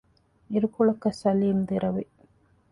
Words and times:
އިރުކޮޅަކަށް 0.51 1.19
ސަލީމް 1.21 1.61
ދެރަވި 1.69 2.03